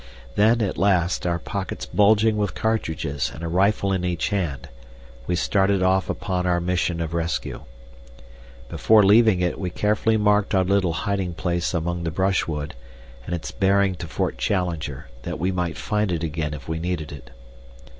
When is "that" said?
15.21-15.37